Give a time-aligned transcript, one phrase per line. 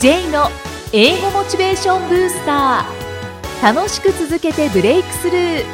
[0.00, 0.48] J の
[0.94, 3.74] 英語モチベーションブースター。
[3.74, 5.64] 楽しく続けてブレイクスルー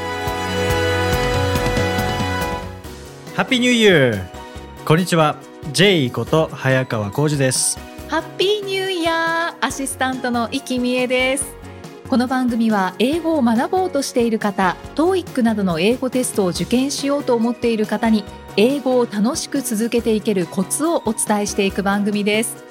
[3.36, 4.28] ハッピーニューイヤー
[4.84, 5.36] こんにちは。
[5.70, 7.78] J こと早川浩二です。
[8.08, 11.46] ハッピーニューイヤーアシスタントの生きみえです。
[12.08, 18.24] この番組は英語を学ぼうとしている方 TOEIC などの英語テストを受験しようと思っている方に
[18.56, 22.64] 英語を楽しく続けていけるコツをお伝えしていく番組です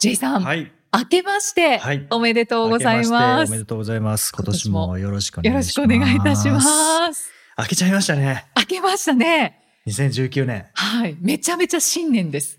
[0.00, 0.72] ジェイさん、はい。
[0.96, 2.06] 明けまして、はい。
[2.10, 3.18] おめでとうございましてお
[3.52, 4.32] めですとうございます。
[4.32, 6.10] 今年もよろしくおよろしくお願いします。
[6.10, 7.30] 願いいたします。
[7.58, 8.46] 明けちゃいましたね。
[8.56, 9.60] 明けましたね。
[9.86, 11.18] 2019年はい。
[11.20, 12.58] めちゃめちゃ新年です。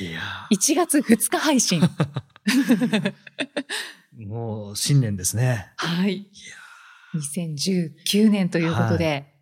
[0.00, 0.18] いや
[0.50, 1.80] 1月2日配信。
[1.80, 3.12] ー
[4.26, 5.68] もう新年ですね。
[5.76, 6.26] はい。
[7.14, 9.32] 2019年ということで、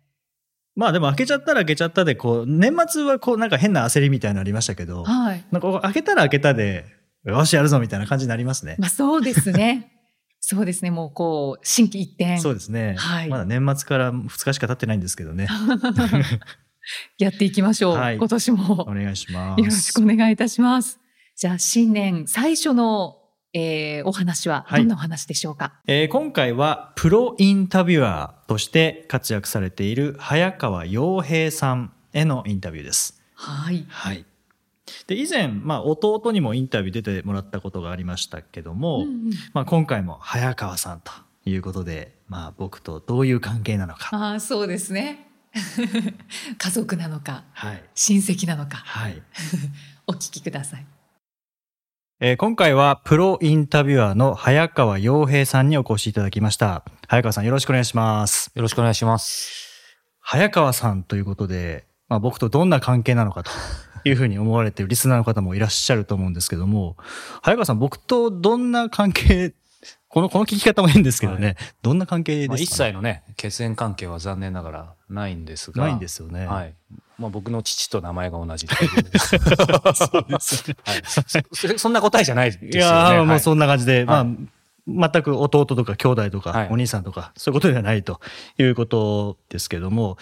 [0.75, 5.43] まあでも開けちゃったら開けちゃったでこう年末はこうなんか変な焦りみたいなのありましたけどはい。
[5.51, 9.89] なんか開けたら開けたでよしやるぞみたいな感じになりますねまあそうですね。
[10.45, 10.91] そうですね。
[10.91, 12.37] もうこう、心機一転。
[12.37, 15.47] そうですね、はいまだ年末から2日しか経ってないんですけどね
[17.17, 17.95] やっていきましょう。
[17.95, 18.85] はい今年おも。
[18.89, 20.99] 願いしますよろしくお願いいたします。
[21.37, 23.19] じゃあ、新年最初の、
[23.53, 33.21] えーお話ははいどんなお話でしょうか、えー今回はプロインタビュアーとして活躍されている早川洋平さんへのインタビューです。
[33.35, 33.85] はい。
[33.87, 34.25] はい。
[35.07, 41.11] で、以前、まあ、弟にもインタビュー出てもらったことがありましたけども、うんうんまあ、今回も早川さんと
[41.45, 44.09] いうことで、まあ、僕とどういう関係なのか。
[44.15, 45.27] ああ、そうですね。
[46.57, 47.83] 家族なのか、はい。
[47.93, 49.21] 親戚なのか、はい。
[50.07, 50.85] お聞きください。
[52.19, 56.85] えー今回はプロインタビュアーの早川洋平さんにお越しいただきました。
[57.07, 58.51] 早川さんよろしくお願いします。
[58.55, 59.73] よろしくお願いします。
[60.21, 63.51] 早川さんということで、まあ、僕とどんな関係なのかと
[64.03, 66.97] いうふうに思われているリスナーの方もいらっしゃると思うんですけども、
[67.41, 69.53] 早川さん、僕とどんな関係、
[70.07, 75.83] この、この聞き方も変ですけどね、はどんな関係ですか、まあ、ね一切のね、血縁関係は残念ながらないんですが。
[75.83, 76.45] ないんですよね。
[76.45, 76.73] はい。
[77.17, 78.67] まあ僕の父と名前が同じ。
[78.67, 80.75] そうですね。
[80.83, 82.77] はいそんな答えじゃないですよね。
[82.77, 84.25] いやはいうそんな感じで、はい
[84.85, 88.19] まあ、全く弟とか兄弟とか、はいお兄さんとか、そういうことではないと
[88.57, 90.17] いうことですけども、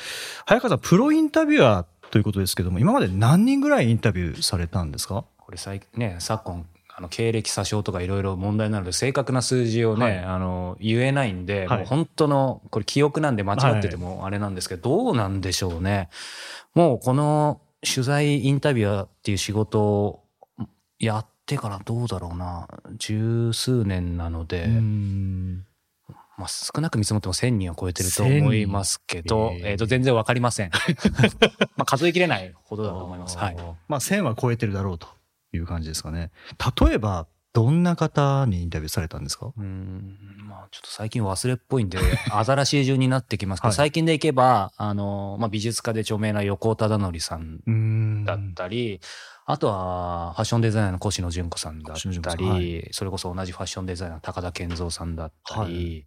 [0.45, 5.23] 早川さん、プロインタビュアーということですけども、今まで何人ぐらいインタビューされたんですか？
[5.37, 10.19] これ最近ね、昨今、あの経歴詐称とかいろいろ問題になるので正確な数字をね、はい。
[10.19, 11.77] あの言えないんで、はい。
[11.79, 16.09] もう本当のこれ記憶なんで間違っててもあれなんですけど、どうなんでしょうね。
[16.75, 20.23] もうこの取材インタビュアーっていう仕事を
[20.99, 22.67] やってからどうだろうな。
[22.97, 25.65] 十数年なので、うん
[26.37, 30.71] まあ、少なく見積もっても1000人を超えてると思いますけど、1000人えー、と全然わかりません。
[31.75, 33.37] まあ数えきれないほどだと思います。
[33.37, 33.55] はい。
[33.87, 35.07] まあ、1000は超えてるだろうと
[35.53, 36.31] いう感じですかね。
[36.81, 39.47] 例えば、どんな方にインタビューされたんですか？
[39.47, 40.17] うーん
[40.47, 41.97] まあちょっと最近忘れっぽいんで、
[42.31, 43.75] アザラシ順になってきますけど、はい。
[43.75, 49.01] 最近でいけば、あの、まあ美術家で著名な横尾忠則さんだったり、
[49.45, 56.05] あとはファッションデザイナーの越野純子さんだった子さんはり、それこそ同じファッションデザイナーの高田健三さんだったり、はい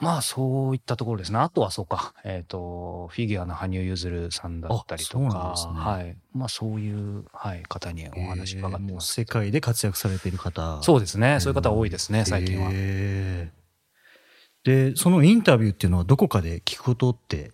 [0.00, 1.38] まあそういったところですね。
[1.38, 6.16] あとはそうか、えっ、と、フィギュアの羽生結弦さんだったりとか、ねはい。
[6.32, 9.12] まあそういう、はい、方にお話伺ってます。
[9.12, 10.82] 世界で活躍されている方。
[10.82, 11.38] そうですね。
[11.40, 12.70] そういう方多いですね、最近は。
[14.64, 17.52] で、そのインタビューっていうのはどこかで聞くことって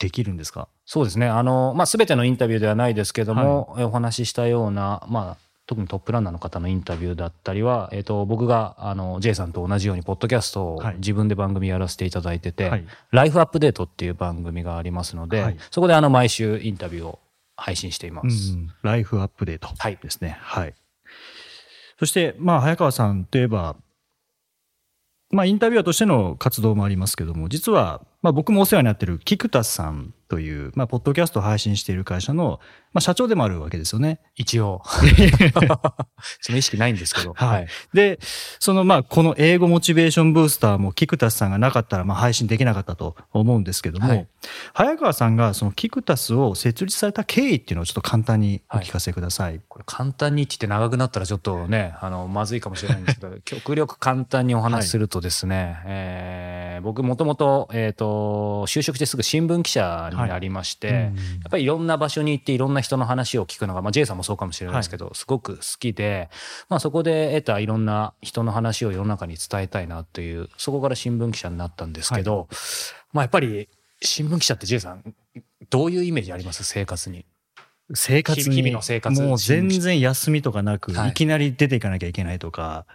[0.00, 0.68] できるんですか？
[0.86, 1.28] そうですね。
[1.28, 17.18] あの、まあ、すべてのインタビューではないですけども、えお話ししたような、まあ、特にトップランナーの方のインタビューだったりは、えっ、と、僕が、あの、J さんと同じように、ポッドキャストをはい自分で番組やらせていただいてて、はいライフアップデートっていう番組がありますので、はいそこであの、毎週インタビューを
[17.56, 18.52] 配信しています。
[18.52, 20.36] うんライフアップデートはいですね。
[20.40, 20.74] はい。
[21.98, 23.76] そして、まあ、早川さんといえば、
[25.30, 32.58] まあ、インタビュアーとしての活動もありますけども、実は、まあ、僕もお世話になっているキクタスさんという、まあ、ポッドキャストを配信している会社の、
[32.94, 34.18] まあ、社長でもあるわけですよね。
[34.34, 34.80] 一応。
[36.40, 37.34] その意識ないんですけど。
[37.34, 37.66] はい。
[37.92, 38.18] で、
[38.58, 44.26] そのまあ、この英語モチベーションブースターもキクタスさんがなかったらまあ配信できなかったと思うんですけども、はい
[44.74, 49.60] 早川さんがそのキクタスを設立された経緯っていうのをちょっと簡単にお聞かせください。
[49.68, 58.13] これ簡単にって言って長くなったらちょっとね、あの、まずいかもしれないんですけど、極力簡単にお話しするとですね、えー僕もともと、えっ、と、
[58.66, 60.94] 就職してすぐ新聞記者になりまして、うん。
[60.94, 61.12] やっ
[61.50, 66.30] ぱりいろんな場所に行っていろんな人の話を聞くのが、まあ J さんもそうかもしれないですけど、すごく好きで、
[66.68, 72.48] まあそこで得たいろんな人の話を世の中に伝えたいなという、そこから新聞記者になったんですけど、
[73.12, 73.68] まあやっぱり
[74.00, 75.14] 新聞記者って J さん、
[75.70, 76.64] どういうイメージあります？
[76.64, 77.24] 生活に。
[77.92, 81.10] 生活に日々の生活もう全然休みとかなく、はい。
[81.10, 82.86] い、きなり出ていかなきゃいけないとか、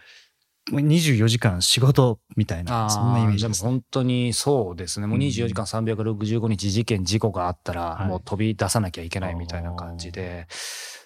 [0.72, 3.62] 24時間仕事みたいな、そんなイメージです。
[3.62, 5.08] でも本当にそうですね。
[5.08, 10.48] もううん24時間365日事件、事故があったら、はいもう飛び出さなきゃいけないみたいな感じで。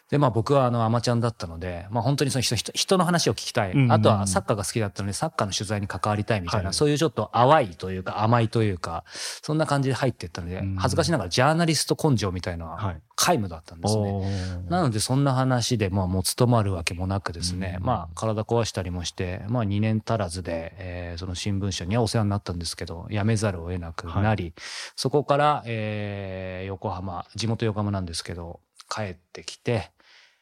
[0.09, 3.73] で、まあ僕はあの、アマちゃんだったので、まあ本当にその人、人人の話を聞きたい。
[3.89, 6.73] あとはサッカーが好きだったので、サッカーの取材に関わりたいみたいな、はい。
[6.73, 9.03] そういうちょっと淡いというか甘いというか、
[9.41, 10.75] そんな感じで入っていったので、うん。
[10.75, 13.01] 恥ずかしながらジャーナリスト根性みたいなのははい。
[13.15, 14.11] 皆無だったんですね。
[14.11, 14.69] おー。
[14.69, 24.53] なのでそんな話でまあもう務まるわけもなくですね、うんまあ体壊したりもして、まあ2年足らずで、えーその新聞社にはお世話になったんですけど、辞めざるを得なくなり、
[24.95, 29.91] そこから、えー横浜、地元横浜なんですけど、帰ってきて、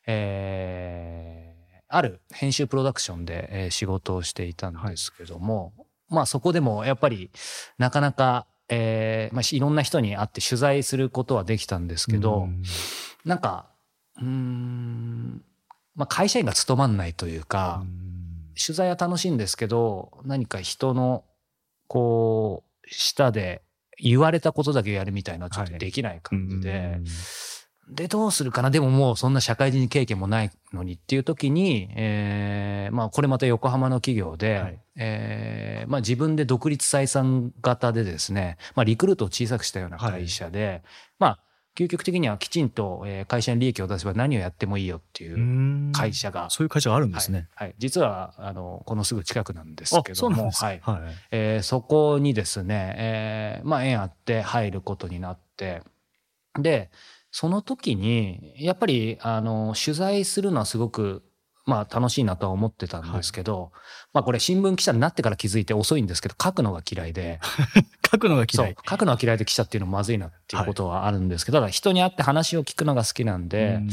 [0.08, 1.62] えー
[1.94, 5.74] ある編集プロダクションで、えー仕事をしていたんですけども、
[6.08, 7.32] まあそこでもやっぱり
[7.78, 12.64] なかなか、えーまあいろんな人に会って取材することはできたんですけど、うん。
[13.26, 13.68] なんか、
[14.18, 15.44] うーん、
[15.96, 17.84] まあ、会社員が務まんないというか、
[18.66, 21.26] 取材は楽しいんですけど、何か人の、
[21.88, 23.62] こう、下で
[23.98, 27.00] 言われたことだけやるみたいなちょっとできない感じで、
[27.92, 28.72] で、どうするかな？
[28.72, 34.80] でももうそんな社会人経験もないのにっていう時に、えーまあこれまた横浜の企業で、はい。
[34.96, 40.84] えーまあ自分で独立採算型でですね、まあリクルートを小さくしたような会社で、
[41.20, 41.40] まあ
[41.78, 45.92] 究極的にはきちんとえー会社に利益を出せば何をやってもいいよっていううん。
[45.94, 47.50] 会社が、そういう会社があるんですね。
[47.56, 47.68] はい。
[47.68, 47.76] はい。
[47.78, 50.80] 実はあのこのすぐ近くなんですあけども、はい。
[50.82, 51.02] はい。
[51.32, 55.82] えーそこにですね、えーまあ縁あって入ることになって、
[56.58, 56.90] で、
[57.32, 61.24] その時に、やっぱり、あの、取材するのはすごく、
[61.66, 63.72] まあ楽しいなとは思ってたんですけど、
[64.14, 67.40] まあこれ新聞記者になってから気づいて遅いんですけど、書くのが嫌いで、
[68.12, 73.90] 書くのがそう嫌い。、書くのは嫌いで記者っていうのもまずいなっていうことはあるんですけど、ただ人に会って話を聞くのが好きなんで、うん。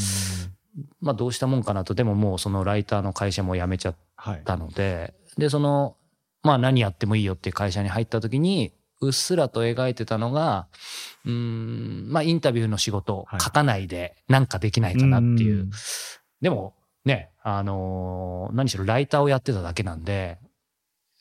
[1.01, 4.43] まあどうしたもんかなと、でももうそのライターの会社も辞めちゃっはい。
[4.45, 5.97] たので、で、その、
[6.43, 10.67] まあ何やってもいいよっていう会社に入った時に、うっすらと描いてたのが、
[11.25, 13.41] うーん、まあインタビューの仕事はい。
[13.41, 15.65] 書かないでなんかできないかなっていう。
[15.65, 15.71] ん。
[16.41, 16.75] でも
[17.05, 20.39] ね、あのー何しろライターをやってただけなんで、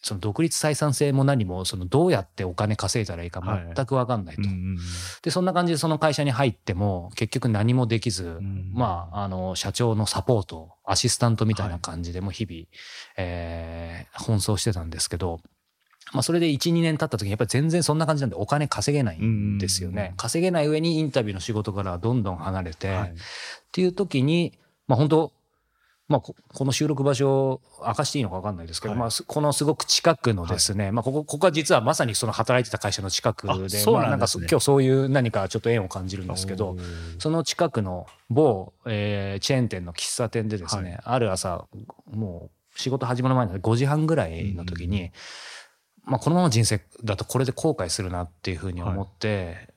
[0.01, 3.73] その独立採算性も何も、そのどうやってお金稼いだらいいかはい。
[3.75, 4.43] 全くわかんないと。
[4.43, 4.77] うんうん
[5.21, 8.71] で、そんな感じでその会社に入っても結局何もできず、ん。
[8.73, 12.65] まあ、あの、社長のサポート、アシスタントみたいな感じでもう日々、
[13.17, 15.39] えー奔走してたんですけど、
[16.13, 20.09] まあ、それで1、2年経った時にやっぱり全然そんな感じなんでお金稼げないんですよね。
[20.11, 23.09] うん稼げない上にインタビューの仕事からはどんどん離れて、はい。
[23.09, 23.13] っ
[23.71, 24.57] ていう時に、
[24.87, 25.31] まあ本当、
[26.07, 28.99] まあこ、この収録場所を明かしていいのか分かんないですけど、はい。
[28.99, 36.77] まあす、このすごく近くのですね、まあ、ここ、ここは実はまさにその働いてた会社の近くあで、そうまあ、なんか今日そういう何かちょっと縁を感じるんですけど
[37.19, 40.99] その近くの某、えーチェーン店の喫茶店でですね、はい。
[41.03, 41.65] ある朝、
[42.09, 45.11] もう仕事始まる前の5時半ぐらいの時に、
[46.07, 49.73] まあ、このまま人生だとこれで後悔するなっていうふうに思って、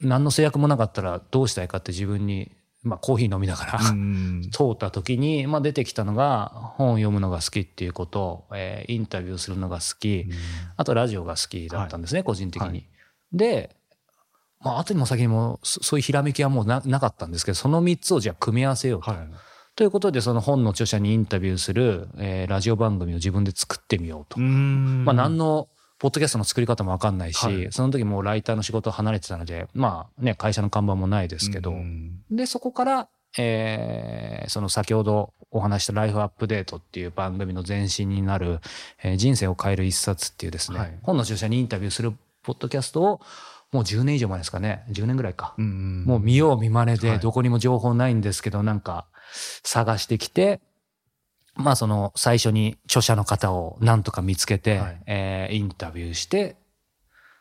[0.00, 2.52] 何の制約もなかったらどうしたいかって自分に、
[2.82, 10.26] まあ、コーヒー飲みながら、うん 通った時に、まあ、出てきたのが本を読むのが好きっていうこと、えーインタビューするのが好き、
[10.76, 12.68] あとラジオが好きだったんですね、個人的に。
[12.68, 12.88] はい
[13.32, 13.76] で、
[14.60, 19.10] まあ後にも先にもそそういうひらめきはもうななかったんですけどその3つをじゃあ組み合わせようと。
[19.10, 19.28] はい
[19.78, 24.40] ということでその本の著者にインタビューする、えーラジオ番組を自分で作ってみようと。
[24.40, 25.04] うん。
[25.04, 25.68] まあ何の
[26.00, 27.68] ポッドキャストの作り方も分かんないし、はい。
[27.70, 32.24] その時もうライターの仕事を離れてたのでまあね会社の看板もないですけど、うん。
[32.28, 33.08] で、そこから、
[33.38, 38.58] えーその先ほどお話したライフアップデートっていう番組の前身になる、
[39.04, 40.98] えー人生を変える一冊っていうですね、はい。
[41.04, 43.20] 本の著者にインタビューするポッドキャストを
[43.70, 45.54] もう10年以上前ですかね、10年ぐらいか。
[45.56, 47.00] うんもう見よう見まねはい。
[47.00, 49.06] でどこにも情報ないんですけど、なんか
[49.62, 50.60] 探してきて、
[51.54, 56.56] まあその最初に著者の方をなんとか見つけて、はいえーインタビューして、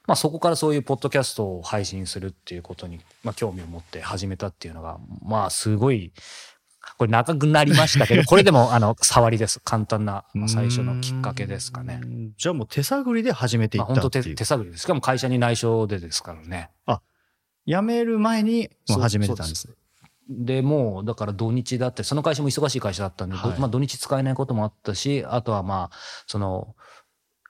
[0.07, 6.13] まあそこからそういうポッドキャストを配信するっていうことに、まあ興味を持って始めたっていうのが、まあすごい、
[6.97, 9.59] これ長くなりましたけど、 これでもあの、触りです。
[9.59, 12.05] 簡単な最初のきっかけですかねう。
[12.05, 14.35] んじゃあもう手探りで始めていまあ本当ったっていう。
[14.35, 14.83] 手手探りです。
[14.83, 16.71] しかも会社に内緒でですからね。
[17.67, 19.69] 辞める前にもう始めてたんです。
[20.29, 23.59] で、もう、だから土日だって、その会社も忙しい会社だったんで、どはい。
[23.59, 26.75] まあ土日使えないこともあったし、あとはまあ、その、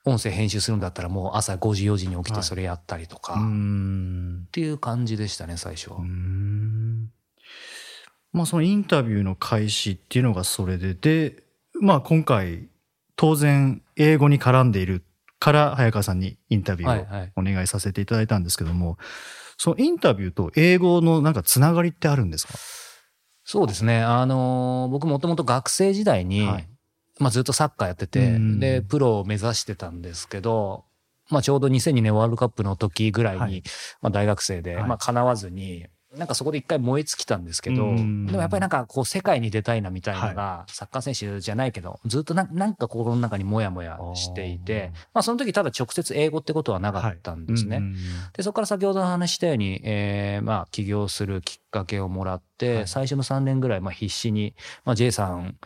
[0.06, 2.42] 音声編集するんだったらもう朝5時4時に起きはい。
[2.42, 4.48] てそれやったりとか、うっん。
[4.52, 5.98] ていう感じでしたね、最初は。
[5.98, 7.12] うん。
[8.32, 11.44] まあそのインタビューの開始っていうのがそれで、で、
[11.82, 12.70] まあ今回
[13.16, 15.04] 当然英語に絡んでいる
[15.40, 17.32] から早川さんにインタビューをはいはい。
[17.36, 18.98] お願いさせていただいたんですけども、
[19.58, 22.54] そのインタビューと英語のなんかつながりってあるんですか？
[23.44, 24.02] そうですね。
[24.04, 26.68] あのー僕もともと学生時代に、はい。
[27.20, 28.60] まあずっとサッカーやってて、うん。
[28.60, 30.86] で、プロを目指してたんですけど、
[31.30, 33.64] まあちょうど2002年ワールドカップの時ぐらいに、はい。
[34.02, 34.90] まあ大学生で、はい。
[34.90, 38.26] まあ叶わずに、なんかそこで一回燃え尽きたんですけど、うん。
[38.28, 47.78] でもやっぱりなんかこう世界に出たいなみたいなのが、サッカー選手じゃないけど、ずっとななんか心の中にモヤモヤしていて、まあその時ただ直接英語ってことはなかったんですね。
[47.78, 47.96] うんうん
[48.34, 52.88] で、そこから先ほどの話したように、えーまあ、起業するきっかけをもらって、はい。
[52.88, 55.58] 最初の3年ぐらい、まあ、必死に、まあ、J さん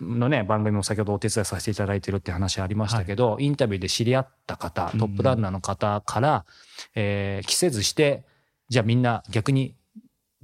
[0.00, 6.44] のね、番組も先ほどお手伝いさせていただいてるって話ありましたけど、インタビューで知り合った方、トップランナーの方から、
[6.94, 8.24] えー着せずして、
[8.72, 9.76] じゃあみんな逆に、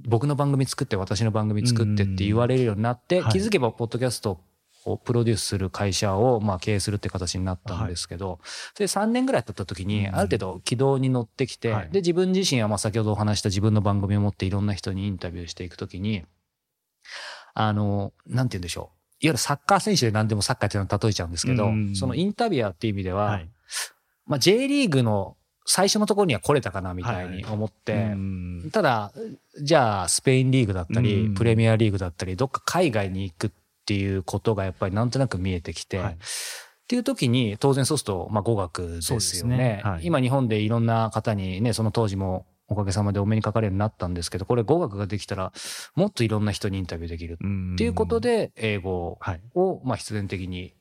[0.07, 4.39] 僕の番組作って、私の番組作ってって言われるようになって、気づけば、ポッドキャスト
[4.85, 8.39] をプロデュースする会社を、まあ、経営するって形になったんですけど、
[8.77, 11.89] で、3年ぐらい経った時に、うんある程度軌道に乗ってきて、はい。
[11.89, 16.23] で、自分自身は、まあ、先ほどお話した自分の番組を持っていろんな人にインタビューしていく時に、
[17.55, 19.25] あの、なんて言うんでしょう。
[19.25, 21.95] いわゆるサッカー選手で何でもサッカーっていうのを例えちゃうんですけど、うん。
[21.95, 23.49] そのインタビュアーっていう意味では、はい。
[24.27, 25.35] まあ、J リーグの
[25.71, 28.69] 最初のところには来れたかなみたいに思って、うん。
[28.73, 29.13] ただ、
[29.61, 31.33] じゃあ、スペインリーグだったり、うん。
[31.35, 33.51] プレミアリーグだったり、どっか海外に行くっ
[33.85, 36.13] ていうことがやっぱりなんとなく見えてきて、はい。
[36.13, 36.17] っ
[36.87, 39.57] ていう時に、当然そうすると、まあ語学ですよそうですね。
[39.57, 39.81] ね。
[39.83, 40.05] はい。
[40.07, 45.53] 今日本でいろんな方にね、その当時もおかげさまでお目にかかるようになったんですけど、これ語学ができたら、
[45.93, 49.41] もっといろんな人にインタビューできるうんっていうことで、英語はい。
[49.53, 50.73] を、まあ必然的に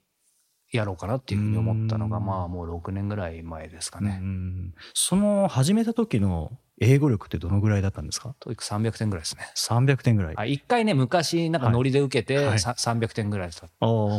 [0.70, 4.16] やろうかなっていうふうに思ったのが、うんまあもう6年ぐらい前ですかうね。
[4.16, 8.34] んその始めた時の英語力ってどのぐらいだったんですか？
[8.38, 9.50] TOEIC 300点ぐらいですね。
[9.56, 10.34] 300点ぐらい。
[10.34, 13.68] はい一回ね、昔、なんかノリで受けて、はいさ300点ぐらいだった。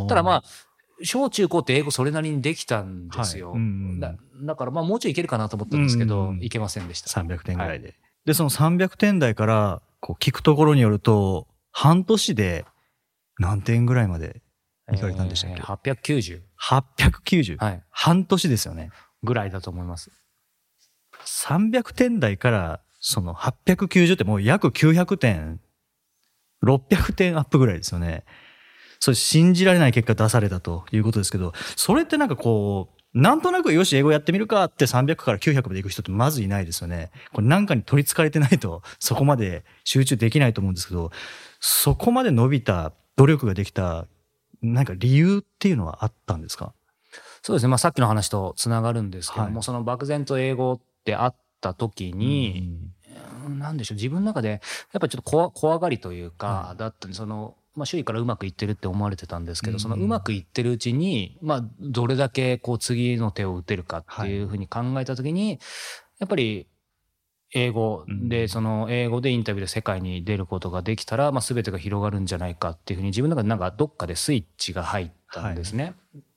[0.08, 0.44] ただまあ、
[1.04, 3.52] 小中高って英語それなりにできたんですよ。
[3.52, 7.22] はいうんだだからまあもうちょいいけるかなと思ったんですけど、うんいけませんでした。
[7.22, 7.96] 300点ぐらいで。
[8.26, 12.66] で、その300点台からこう聞くところによると、半年で
[13.38, 14.42] 何点ぐらいまで
[14.92, 15.58] 行かれたんでしたっけ？
[15.60, 16.42] えー890。
[16.62, 17.84] 890、はい。
[17.90, 18.92] 半年ですよね。
[19.24, 20.12] ぐらいだと思います。
[21.26, 25.60] 300点台からその890ってもう約900点、
[26.64, 28.24] 600点アップぐらいですよね。
[29.00, 37.12] それ信じられない結果出されたということですけど、それってなんかこう、なんとなくよし、英語やってみるかって300から900まで行く人ってまずいないですよね。
[37.34, 41.12] これなんかに取り憑かれてないとそこまで集中できないと思うんですけど、
[41.60, 44.06] そこまで伸びた、努力ができた、
[44.62, 46.74] なんか理由っていうのはあったんですか？
[47.42, 47.70] そうですね。
[47.70, 49.64] まあさっきの話とつながるんですけども、はい。
[49.64, 52.70] その漠然と英語ってあった時に、
[53.46, 54.60] うんなんでしょう、自分の中で、やっ
[55.00, 59.80] ぱりちょっと怖怖がりというか、はだったその、まあ、周囲からうまくいってるって思われてたんですけど、うん。
[59.80, 65.60] そのうまくいってるうちに、まあ、どれだけこう次の手を打てるかっていうふうに考えたときに、
[66.20, 66.68] やっぱり、
[67.54, 68.50] 英語で、うん。
[68.50, 75.96] その英語でインタビューで世界に出ることができたら、まあ、全てが広がるんじゃないかっていうふうに自分の中でなんかどっかでスイッチが入ったんですね。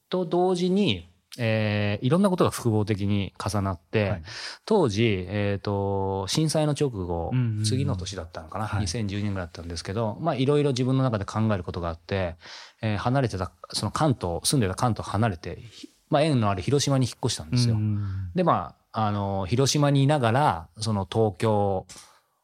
[0.09, 4.23] と同時に、えーいろんなことが複合的に重なって、はい。
[4.67, 7.65] 当時、えっ、と、震災の直後、うんうんうん。
[7.65, 8.85] 次の年だったのかな、はい。
[8.85, 12.37] 2012年ぐらいだったんですけど、まあ、いろいろ自分の中で考えることがあって、
[12.83, 17.75] えー離れてた、その関東、住んでた関東離れて、ひまあ、縁のある広島に引っ越したんですよ。
[17.75, 21.87] うんで、まあ、あの、広島にいながら、その東京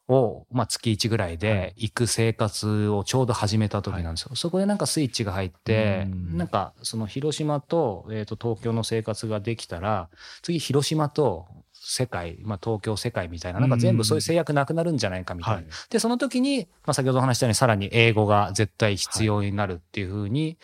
[0.07, 4.35] を、まあ、月1ぐらいで行く生活をちょうど始めた時なんですよ。
[4.35, 10.09] そこでなんかスイッチが入って、うんなんか、その広島と、えっ、と、東京の生活ができたら、
[10.41, 15.57] 次広島と世界、まあ、東京世界みたいな、なんか全部そういう制約なくなるんじゃないかみたいな。
[15.57, 20.57] はいで、その時に、まあ、先ほど話したように、さらに英語が絶対必要になるっていうふうに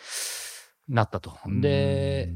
[0.88, 1.36] なったと。
[1.60, 2.32] で、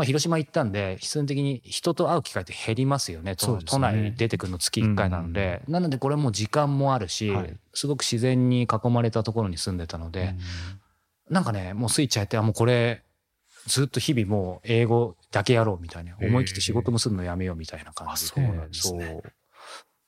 [0.00, 3.36] まあ、広島行ったんで、必然的に人と会う機会って減りますよね。
[3.36, 5.60] 都ね都内に出てくるの月1回なので。
[5.68, 10.34] なので、これもう時間もあるし、はいすごく自然に囲まれたところに住んでたので、
[11.28, 13.04] なんかね、もうスイッチ入って、あ、もうこれ、
[13.66, 16.16] ずっと日々もう英語だけやろうみたいな。
[16.18, 18.40] 思い切って仕事もするのやめようみたいな感じで。
[18.40, 19.20] あそうなんですね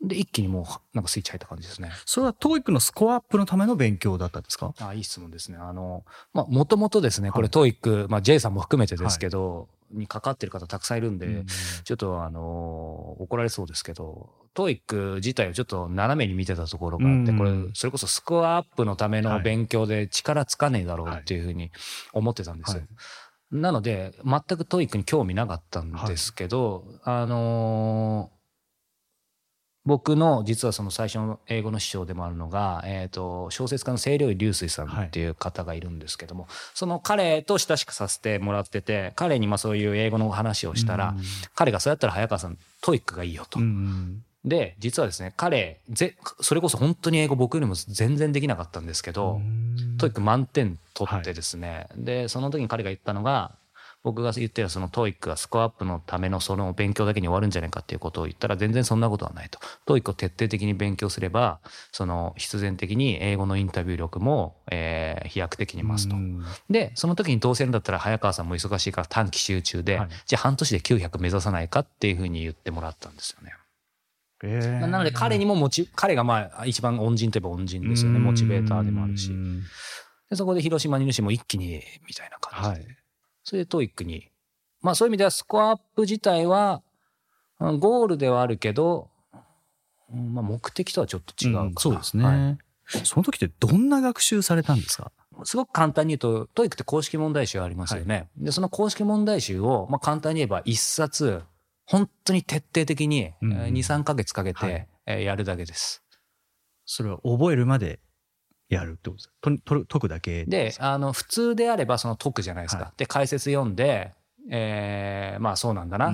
[0.02, 0.64] で、一気にもう、
[0.96, 1.92] なんかスイッチ入った感じですね。
[2.06, 4.75] それは TOEIC のスコアアップのための勉強だったんですか？
[4.80, 5.58] あいい質問ですね。
[5.58, 11.46] あの、まあ、もともとですね、これ、はいまあ、J さんも含めてですけど、にかかってる方たくさんいるんで、うん
[11.84, 17.38] ちょっとあの怒られそうですけど、トーイック自体をちょっと斜めに見てたところがあって、うん。
[17.38, 19.42] これ、それこそスコアアップのためのはい。
[19.42, 21.70] 勉強で力つかねえだろうっていうふうに
[22.12, 22.80] 思ってたんですよ。
[22.80, 22.88] はい。
[23.52, 28.41] なので、全く TOEIC に興味なかったんですけど、あのー
[29.84, 41.22] 僕の実はその最初の英語の師匠でもあるのが、えっ、と、小説家の清涼院流水さんっていう方がいるんですけども、その彼と親しくさせてもらってて、彼にまあそういう英語の話をしたら、うん。
[41.54, 43.58] 彼がそうやったら早川さん、 TOEIC がいいよと。
[43.58, 49.40] うんで、実はですね、彼、ぜ、それこそ本当に英語僕よりも全然できなかったんですけど、
[49.99, 53.52] TOEIC 満点取ってですね、で、その時に彼が言ったのが、
[54.04, 59.61] 僕が言ってるその TOEIC がスコアアップのためのその勉強だけに終わるんじゃないかっていうことを言ったら全然そんなことはないと。
[59.87, 61.61] TOEIC を徹底的に勉強すれば、
[61.92, 66.16] その必然的に英語のインタビュー力も、えー、飛躍的に増すと。
[66.68, 73.52] で、その時にどうせるんだったら早川さんも忙しいから短期集中で、はい、じゃあ半年で900目指さないかっていうふうに言ってもらったんですよね。
[74.44, 78.18] えー、なので彼にもモチ、彼がまあ一番恩人といえば恩人ですよね。
[78.18, 79.30] モチベーターでもあるし。
[80.28, 82.87] でそこで広島にいるしも一気にみたいな感じで。
[82.87, 83.01] はい
[83.44, 84.30] それで TOEIC に。
[84.80, 86.82] まあそういう意味ではスコアアップ自体は、
[87.58, 89.11] ゴールではあるけど、
[90.12, 92.58] まあ目的とはちょっと違うかな、うん、そうですね、はい。
[93.04, 95.12] その時ってどんな学習されたんですか？
[95.44, 98.14] すごく簡単に言うと、 TOEIC って公式問題集ありますよね。
[98.14, 101.42] はい、で、その公式問題集を、まあ簡単に言えば一冊、
[101.87, 106.02] 本当に徹底的に2、3ヶ月かけてやるだけです。
[106.84, 108.00] それは覚えるまで
[108.75, 109.31] やるってことです
[109.67, 114.12] と解くだけであの普通であればその解くじゃないですか、はい、で解説読んで
[114.50, 116.12] えー、まあそうなんだな、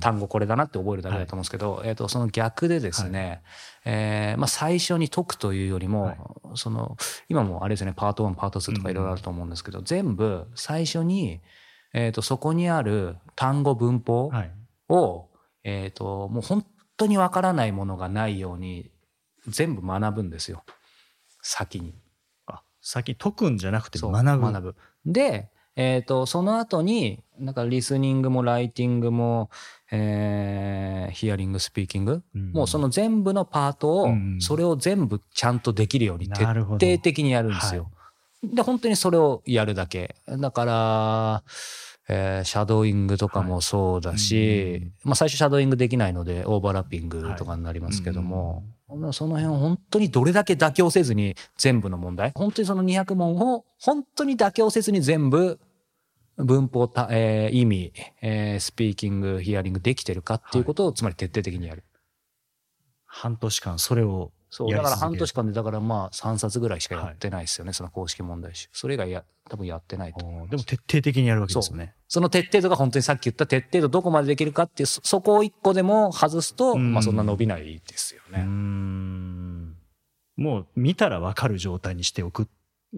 [0.00, 3.40] 単語これだなって覚えるだけだと思うんですけど、はい、えー、とその逆でですね、はい、
[3.86, 6.16] えー、まあ、最初に解くというよりも、はい、
[6.56, 6.98] その
[7.30, 11.40] 今もあれですねパート1パート2とかいろいろあると思うんですけど、全部最初に、
[11.94, 14.30] えー、とそこにある単語文法
[14.90, 15.28] を、
[15.64, 16.66] えー、ともう本
[16.98, 18.90] 当にわからないものがないように
[19.46, 20.64] 全部学ぶんですよ。
[21.42, 21.94] 先に。
[22.46, 24.52] あ、先解くんじゃなくて学ぶ。
[24.52, 24.76] 学ぶ。
[25.06, 29.50] で、えっ、ー、と、その後に、なんかリスニングもライティングも、
[29.90, 34.08] えー、ヒアリング、スピーキング、うん、もうその全部のパートを、
[34.40, 37.90] それを全部ちゃんとできるように徹底的にやるんですよ。
[38.42, 40.16] はい、で、本当にそれをやるだけ。
[40.28, 41.42] だから、
[42.08, 55.60] えー、シャドーイングとかもそうだし、はいまあ最初シャドーイングできないのでオーバーラッピングとかになりますけども、はい、その辺本当にどれだけ妥協せずに全部の問題、本当にその200問を本当に妥協せずに全部
[56.36, 61.84] 文法た、えー、意味、えー、スピーキング、ヒアリングできてるかっていうことを、つまり徹底的にやる。
[63.06, 68.68] 半年間それをそう、だから半年間で、だからまあ3冊ぐらいしかやってないですよね、はい、その公式問題集。
[68.72, 70.18] それ以外や、多分やってないと。
[70.50, 71.94] でも徹底的にやるわけですよね。
[72.10, 78.44] その徹底度が本当にさっき言った徹底度どこまでできるかっていう、そこを一個でも外すと、まあそんな伸びないですよね。
[80.36, 82.48] もう見たらわかる状態にしておく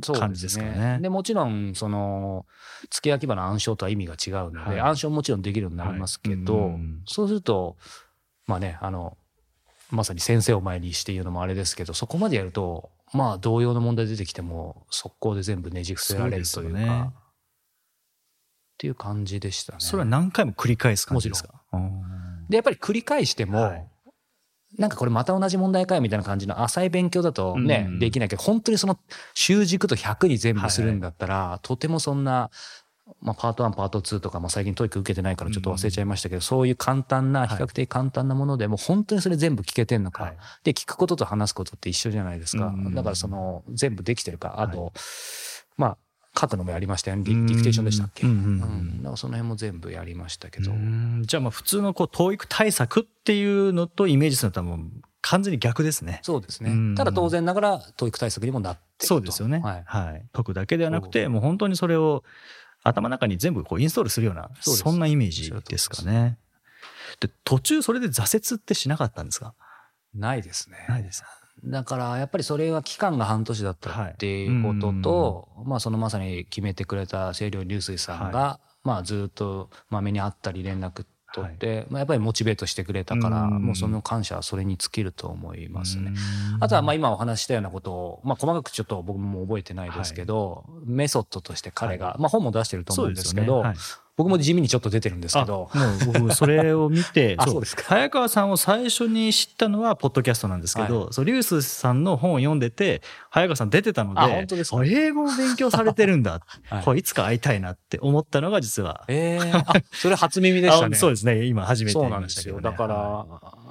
[0.01, 0.95] 感じですかね。
[0.97, 2.47] で、ね、もちろん、その、
[2.89, 7.77] 付け焼き場の暗唱とは意味が違うので、はい、暗唱もちろんできるようになりますけど、はい、そうすると、
[8.47, 9.19] まあね、あの、
[9.91, 17.11] まさに先生を前にして言うのもあれですけど、そこまでやると、まあ同様の問題出てきても、速攻で全部ねじ伏せられるというか、ね、
[18.83, 19.79] っていう感じでしたね。
[19.79, 21.51] それは何回も繰り返す感じですか？
[22.49, 23.89] で、やっぱり繰り返しても、はい、
[24.77, 27.93] なんかこれまた同じ問題かよみたいな感じの浅い勉強だとね、うん。
[27.93, 28.99] うん、できないけど、本当にその
[29.35, 31.49] 習熟度100に全部するんだったら、はい。
[31.51, 32.51] はい、とてもそんな
[33.21, 44.61] まあ、パート1パート2とか、まあ、最近 TOEIC 受けてないからちょっと忘れちゃいましたけど、うん、そういう簡単な比較的簡単なものでも本当にそれ全部聞けてんのか、はい、で聞くことと話すことって一緒じゃないですか、うん、だからその全部できてるか。
[44.61, 44.93] あと、はい、
[45.77, 45.99] まあ
[46.39, 50.73] 書くのもやりましたよねディディクテーションでしたっけ、うん、うん、だからその辺も全部やりましたけど
[51.23, 56.19] じゃあまあ普通のこう TOEIC 対策っていうのとイメージすると多分完全に逆ですね。
[56.23, 56.97] そうですね。
[56.97, 59.61] ただ当然ながら、教育対策にもなってそうですよね。
[59.61, 59.83] はい。
[59.87, 60.27] はい。
[60.33, 62.25] 解くだけではなくて、もう本当にそれを
[62.83, 66.39] 頭の中に全部こうインストールするようなそんなイメージですかね。
[67.21, 69.55] で途中それで挫折ってしなかったんですか？
[70.13, 70.87] ないですね。
[70.89, 71.23] ないです。
[71.65, 74.61] だからやっぱりそれは期間が半年だったってい。
[74.61, 86.13] うことと、はい、まあそのまさに決めてくれた清涼流水さんが、はい、まあずっとまめに会ったり連絡取って、はい、まあ、やっぱりモチベートしてくれたから、もうその感謝はそれに尽きると思いますね。
[86.61, 93.65] あとはまあ今お話したようなことを、まあ細かくちょっと僕も覚えてないですけど、はい、メソッドとして彼が、まあ本も出してると思うんですけど、
[94.23, 95.69] 僕も地味にちょっと出てるんですけど。
[95.75, 97.83] もう僕、それを見て、 そうですか。
[97.87, 104.85] 早川さんを最初に知ったのは、ポッドキャストなんですけど、はい、そう、リュースさんの本を読んでて、早川さん出てたので、あ、本当ですか？
[104.85, 106.41] 英語を勉強されてるんだ。
[106.71, 109.05] はい、これいつか会いたいなって思ったのが実は。
[109.09, 110.97] ええー、あ、それ初耳でしたね。
[110.97, 111.45] そうですね。
[111.47, 112.61] 今初めてそうなんですよ。
[112.61, 113.27] だから、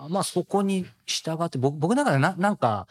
[0.10, 2.88] まあそこに従って、僕、僕の中でな、なんか、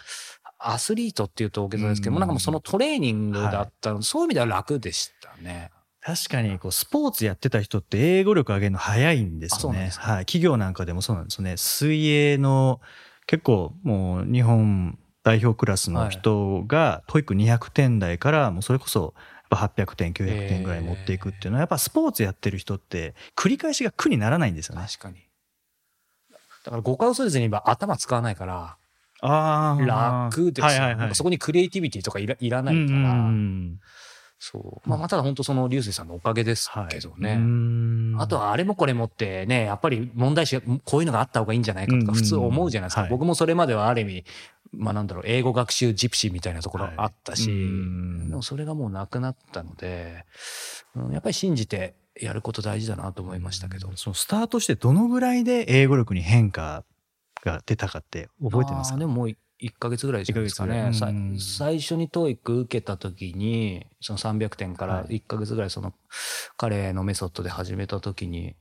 [0.62, 5.70] アスリートっていうと大げさですけども、なんかもうそのトレーニングだったの、はい、そういう意味では楽でしたね。
[6.02, 9.90] 確かに、こう、スポーツやってた人って英語力上げるの早いんですよね。
[9.98, 10.26] はい。
[10.26, 11.56] 企業なんかでもそうなんですよね。
[11.56, 12.80] 水泳の、
[13.26, 19.14] 結構もう日本代表クラスの人が、 TOEIC 200点台から、もうそれこそ、
[19.50, 24.86] 800点、900点ぐらい持っていくっていうのは、やっぱスポーツやってる人って、繰り返しが苦にならないんですよね。
[24.86, 25.16] 確かに。
[26.64, 28.76] だから誤解を恐れずに言えば頭使わないから、
[29.22, 33.80] あー楽ですよ、はいはいはいそこにクリエイティビティとかいらいらないから、うんうんうん
[34.42, 34.88] そう。
[34.88, 37.34] まあ、まあただ本当その流星さんのおかげですはいけどね。
[37.34, 43.02] うんあとはあれもこれもってね、やっぱり問題視がこういうのがあった方がいいんじゃないかとか普通思うじゃないですか。
[43.02, 44.24] うんうん僕もそれまではある意味、
[44.72, 50.24] まあなんだろう、英語学習ジプシーみたいなところあったし、はいうんでもそれがもうなくなったので、
[50.96, 53.90] うんやっぱり信じてやること大事だなと思いましたけど。
[53.96, 56.84] そのスタートしてどのぐらいで英語力に変化
[57.44, 58.98] が出たかって覚えてますか？
[58.98, 60.90] でももう1ヶ月ぐらいじゃないですかね。
[60.90, 61.38] うん。
[61.38, 65.16] 最初に TOEIC 受けた時に、その300点からはい。
[65.18, 65.92] 1ヶ月ぐらいその
[66.56, 68.56] 彼のメソッドで始めた時に、うん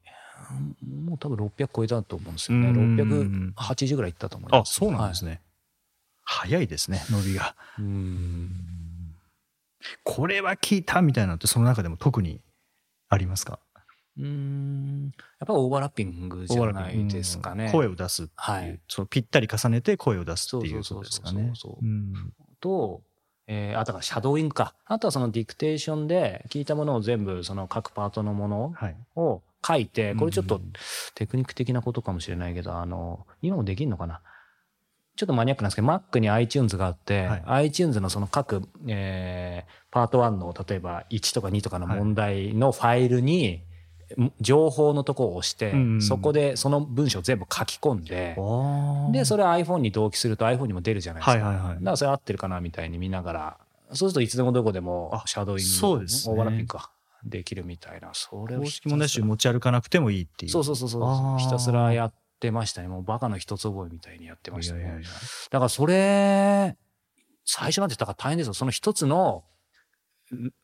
[1.06, 2.70] もう多分600超えたと思うんですよね。
[2.70, 3.54] うん。
[3.56, 4.72] 680ぐらいいったと思います。
[4.72, 5.32] あそうなんですね。
[5.32, 5.42] ね、
[6.24, 7.56] 早いですね伸びが。
[7.78, 8.50] うん。
[10.04, 12.42] これは聞いたみたいなのってその中でも特に
[13.10, 13.60] ありますか？
[14.18, 17.66] うんやっぱりオーバーラッピングじゃないですかね。
[17.66, 17.72] うん。
[17.72, 18.80] 声を出すっていう、はい。
[18.90, 21.34] そのぴったり重ねて声を出すっていうことですかね。
[21.34, 21.86] そうそうそうそう。
[21.86, 22.14] うん。
[22.60, 23.02] と、
[23.48, 24.76] えーあとはシャドーイングか。
[24.86, 28.96] あとはそのディクテーションで聞いたものを全部その各パートのものはい。
[29.16, 30.74] を書いて、これちょっとうん
[31.16, 34.22] テクニック的なことかもしれないけど、あの、今もできるのかな？
[35.16, 37.44] ちょっとマニアックなんですけど、Mac に iTunes があって、はい。
[37.46, 43.64] iTunes のその各、えーパート1の例えば1とか2とかの問題のファイルに、
[44.42, 46.02] 情報のとこを押して、うん。
[46.02, 48.36] そこでその文章を全部書き込んで、
[49.12, 51.46] で、それ iPhone に同期すると iPhone にも出るじゃないですか。
[51.46, 51.76] はいはいはい。
[51.76, 53.58] だからそれ合ってるかなみたいに見ながら、
[53.90, 56.06] そうするといつでもどこでもあシャドーイング、ね。
[56.28, 56.92] オーバーラッピングか、
[57.24, 60.52] できるみたいな、それを公式問題集持ち歩かなくてもいいっていう。
[60.52, 62.88] そうそうそうそう、ひたすらやってましたね。
[62.88, 65.02] もうバカの一つ覚えみたいにやってましたね。
[65.50, 66.78] だからそれ、
[67.46, 68.54] 最初なんてだから大変ですよ。
[68.54, 69.44] その一つの、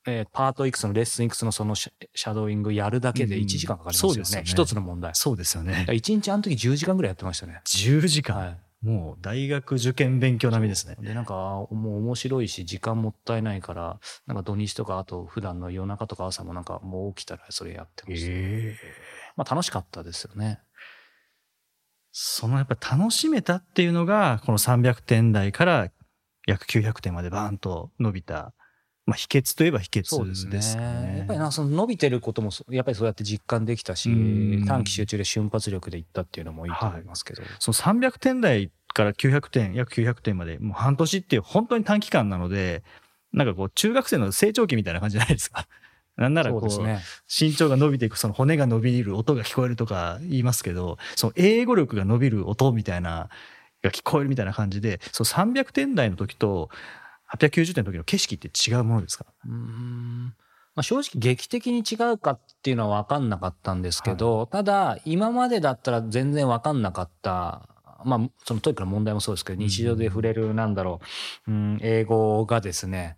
[0.06, 4.14] えーパートいくつのレッスンいくつのそのシャドーイングやるだけでうん1時間かかりますよね。
[4.14, 5.12] そうですよね一つの問題。
[5.16, 7.62] そうですよね1日あの時10時間ぐらいやってましたね。
[7.66, 8.60] 10時間、はい。
[8.86, 18.28] もう大学受験勉強並みですねで、なんか、もう面白いし、時間もったいないから、なんか土日とか、あと普段の夜中とか朝もなんかもう起きたらそれやってました。
[18.30, 18.78] ええ
[19.36, 20.60] まあ楽しかったですよね。
[22.12, 25.92] そのやっぱ楽しめたっていうのがこの300点台から
[26.48, 28.54] 約900点までバーンと伸びた、
[29.06, 30.84] まあ、秘訣といえば秘訣そうでですすね。
[30.84, 31.18] ね。
[31.20, 37.44] やっぱりな、その伸びてることも、やっぱりそうやって実感できたしうん、短期集中で瞬発力でいったっていうのもいいと思いますけど。
[37.60, 42.82] その300点台から900点約900点までもう半年っていう本当に短期間なので
[43.34, 45.68] なんかこう中学生の成長期みたいな感じじゃないですか。
[46.16, 47.02] なんならこうね。
[47.28, 53.30] 身長が伸びていくその骨が伸びる音が聞こえるとか言いますけどその英語力が伸びる音みたいな
[53.84, 56.70] が聞こえるみたいな感じでその300点台の時と
[57.34, 59.26] 890点の時の景色って違うものですか？
[59.46, 60.36] うーん。
[60.76, 67.70] まあ、正直劇的に違うかっていうのは分かんなかったんですけど、ただ今までだったら全然分かんなかった。
[68.04, 71.00] まあその TOEIC の問題もそうですけど日常で触れるなんだろ
[71.48, 73.18] う、うん、英語がですね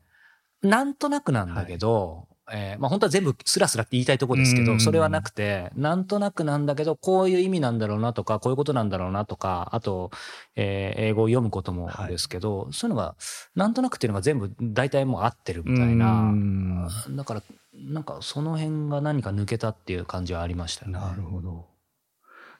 [0.61, 10.11] なんとなくなんだけど、えーまあ本当は全部スラスラって言いたいところですけど、うんそれはなくて、なんとなくなんだけど、こういう意味なんだろうなとか、こういうことなんだろうなとか、あと、
[10.55, 13.15] えー英語を読むこともですけど、そういうのが、
[13.55, 20.99] なんとなくっていうのが全部大体もう合ってるみたいな、うんだから、なんかその辺が何か抜けたっていう感じはありましたよね。
[20.99, 21.76] なるほど。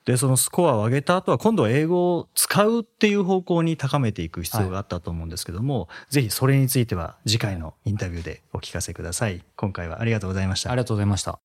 [0.07, 9.43] で、そのスコアを上げた後は、今度は英語を使うっていう方向に高めていく必要があったと思うんですけども、ぜひそれについては次回のインタビューでお聞かせください。
[9.57, 10.71] 今回はありがとうございました。
[10.71, 11.39] ありがとうございました。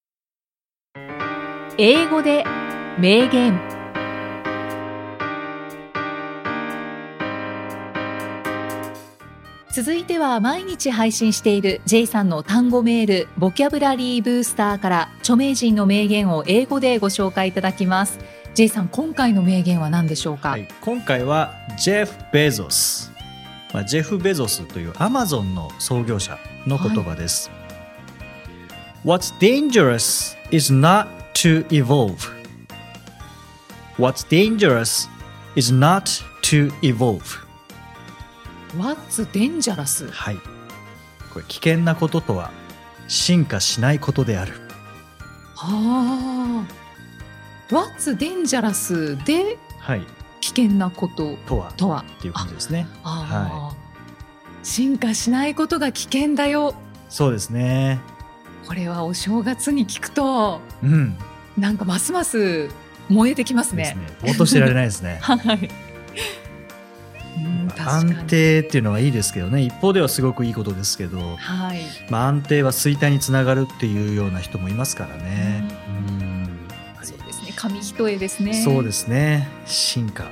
[1.77, 2.44] 英語で
[3.01, 3.59] 名言
[9.72, 18.20] 続いては毎日配信している J さんの単語メールボキャブラリーブースターから著名人の名言を英語でご紹介いただきます
[18.55, 23.11] J さん今回の名言は何でしょうか、はい、今回はジェフ・ベゾス、
[23.73, 27.51] まあ、ジェフ・ベゾスというアマゾンの創業者の言葉です、
[29.05, 32.31] What's dangerous is not to evolve.
[33.97, 35.09] What's dangerous
[35.57, 37.23] is not to evolve.
[38.77, 40.11] What's dangerous?
[40.11, 40.37] はい。
[41.33, 42.51] これ危険なこととは
[43.09, 44.53] 進化しないことである。
[45.57, 46.82] はあ
[47.73, 50.03] What's dangerous ではい。
[50.41, 51.73] 危険なこととは。
[51.73, 52.05] とは？
[52.19, 52.87] っていう感じですね。
[53.03, 54.65] あー。
[54.65, 56.75] 進化しないことが危険だよ。
[57.09, 58.01] そうですね。
[58.67, 61.17] これはお正月に聞くとうん。
[61.57, 62.69] なんかますます
[63.09, 64.01] 燃えてきますですね。
[64.03, 65.19] ねぼーっとしてられないですね。
[65.23, 65.69] はい。
[67.79, 69.63] 安定っていうのはいいですけどね。
[69.63, 71.81] 一方ではすごくいいことですけど、はい。
[72.11, 75.65] まあ、安定は衰退につながるっていうような人もいますからね。
[76.09, 76.22] うん。
[77.62, 78.55] 紙一重ですね。
[78.55, 79.48] そうですね。
[79.66, 80.25] 進化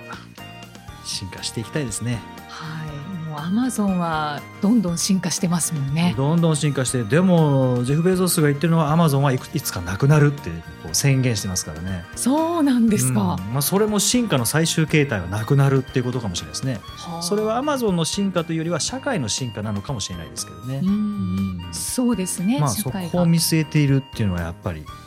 [1.04, 2.18] 進化していきたいですね。
[2.48, 3.28] はい。
[3.28, 6.12] もうアマゾンはどんどん進化してますもんね。
[6.16, 10.50] どんどん進化してでもジェフ・ベゾスが言ってるのはアマゾンはいくいつかなくなるって
[10.82, 12.04] こう宣言してますからね。
[12.16, 13.52] そうなんですか、うん。
[13.52, 16.80] まあ、それも進化の最終形態はなくなるっていうことかもしれないですね。
[16.96, 17.22] はあ。
[17.22, 20.80] それはアマゾンの進化というよりは社会の進化なのかもしれないですけどね。
[20.82, 21.60] う、ん。
[21.70, 24.99] そうですね、まあそこを見据えているっていうのはやっぱりは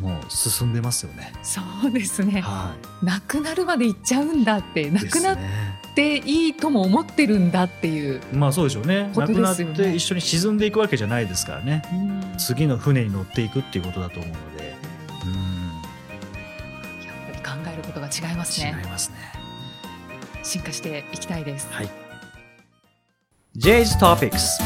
[0.00, 1.32] もう進んでますよね。
[1.34, 4.92] いそうですねはなくなるまでいっちゃうんだってい。
[4.92, 5.38] なくなっ
[5.94, 9.10] ていいとも思ってるんだっていう、まあそうでしょうね。
[9.16, 11.82] なくなって一緒に沈んでいくわけじゃないですからね。
[11.92, 14.76] うん次の船に乗っていくっていうことだと思うので。
[15.24, 15.32] うん。
[17.06, 19.16] やっぱり考えることが違いますね違いますね。
[20.42, 21.88] 進化していきたいですはい。
[23.56, 24.60] J's Topics。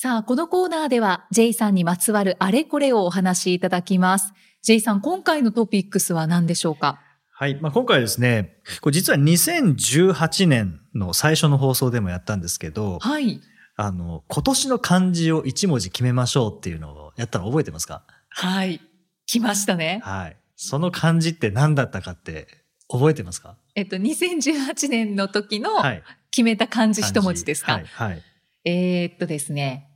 [0.00, 4.32] さあこのコーナーでは J さんにまつわるあれこれをお話しいただきます
[4.62, 7.00] J さん今回のトピックスは何でしょうか？
[7.32, 7.58] はい。
[7.60, 13.40] まあ今回はですね、これ実は2018年の最初の放送でもやったんですけど、はい
[13.74, 18.04] あの、今年の漢字を一文字決めましょうっていうのをやったの覚えてますか？
[18.28, 18.80] はい
[19.26, 20.36] 来ましたねはい。
[20.54, 22.46] その漢字って何だったかって
[22.88, 23.56] 覚えてますか？
[23.74, 26.04] えっと2018年の時のはい。
[26.30, 27.84] 決めた漢字一文字ですか、はい。
[27.84, 28.22] はい。
[28.64, 29.87] えーっとですね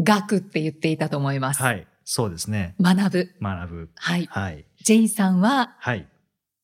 [0.00, 1.86] 学って言っていたと思います、はい。
[2.04, 2.74] そうですね。
[2.80, 3.90] 学ぶ学ぶ。
[3.94, 5.74] はいはい J さんは？
[5.78, 6.06] はい。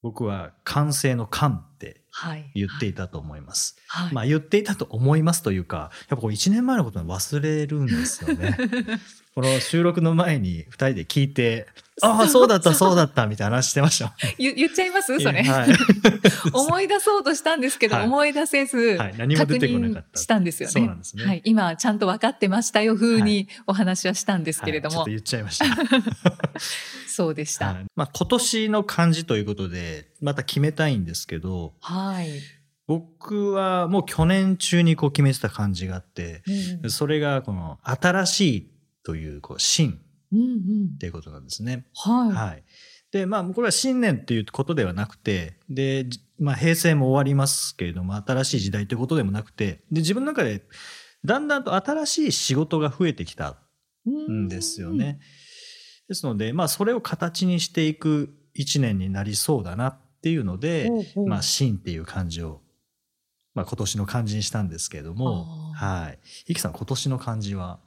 [0.03, 3.77] 僕は完成の完ってはい言っていたと思います。
[3.89, 8.57] はい、まあ言っていたと思いますというか、やっぱこれ1年前のことを忘れるんですよね。
[9.35, 11.67] この収録の前に2人で聞いて、
[12.03, 14.15] ああ、そうだった、そうだった、みたいな話してました。
[14.39, 15.19] 言言っちゃいます？
[15.21, 15.69] それ、はい。
[16.53, 18.07] 思い出そうとしたんですけど、はい。
[18.07, 19.15] 思い出せず、はい。
[19.17, 20.21] 何も出てこなかった。
[20.21, 20.73] したんですよね。
[20.73, 21.25] そうなんですね。
[21.25, 25.03] はい、今ちゃんと分かってましたよ風にお話はしたんですけれども、はい。
[25.03, 25.67] ちょっと言っちゃいました。
[27.09, 27.67] そうでした。
[27.67, 27.85] はい。
[27.95, 32.29] まあ今年の漢字ということで、また決めたいんですけど、はい。
[32.87, 36.43] 僕はもう去年中にこう決めてた漢字があって、
[36.83, 36.91] うん。
[36.91, 38.72] それがこの新しい
[39.05, 40.01] というこう新
[40.33, 40.57] うんうん
[40.95, 41.87] っていうことなんですね。
[41.95, 42.31] はい。
[42.31, 42.65] はい。
[43.13, 50.63] で、まあこれは新年っていうことではなくて、で、じまあ平成も終わりますけれども、新しい時代ということでもなくて、で、自分の中で
[51.25, 53.59] だんだんと新しい仕事が増えてきた
[54.09, 55.21] んですよね。
[56.09, 62.63] ですので、まあそれを形にしていく一年になりそうだなっていうので、ほうほうまあ新っていう漢字を、
[63.55, 65.47] まあ今年の漢字にしたんですけれども、
[65.79, 66.19] あはい。
[66.47, 67.81] イキさん今年の漢字は？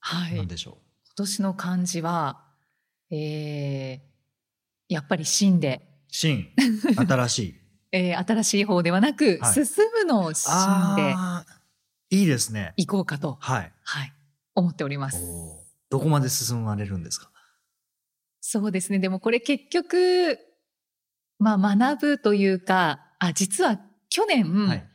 [0.00, 0.30] はい。
[0.30, 0.78] 今何でしょ
[1.16, 2.44] 年の漢字は、
[3.10, 6.48] えー、やっぱり新で、う、新、
[6.96, 7.54] 新しい。
[7.92, 11.14] えー、新しい方ではなく、はい進むのを新で
[12.16, 12.72] いいですね。
[12.76, 13.72] いこうかと、はい。
[13.82, 14.12] はい、
[14.54, 15.20] 思っております。
[15.90, 17.30] どこまで進まれるんですか？
[18.40, 18.98] そうですね。
[19.00, 20.38] でもこれ結局、
[21.38, 24.86] まあ学ぶというか、あ、実は去年、はい。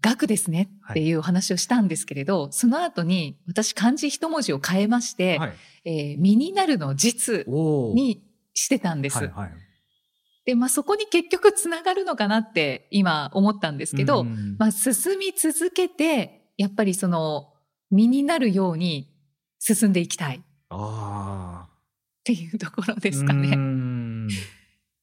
[0.00, 5.52] 学ですねっていうお話をしたんですけれど、その後に私漢字一文字を変えまして、はい。
[5.84, 8.22] えー身になるの実に
[8.54, 9.18] してたんです。
[9.18, 9.50] はいはい。
[10.44, 17.52] で、まあそこに結局つながるのかなって今思ったんですけど、うんまあ進み続けて、やっぱりその
[17.90, 19.12] 身になるように
[19.58, 21.68] 進んでいきたいっあ
[22.24, 23.00] ていうところあ。
[23.00, 23.56] ですかね。